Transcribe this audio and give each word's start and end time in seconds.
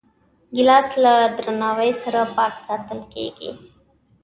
ګیلاس 0.55 0.89
له 1.03 1.13
درناوي 1.37 1.91
سره 2.03 2.21
پاک 2.35 2.53
ساتل 2.65 2.99
کېږي. 3.13 3.51